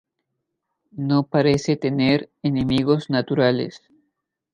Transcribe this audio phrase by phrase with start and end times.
[0.97, 3.83] No parece tener enemigos naturales.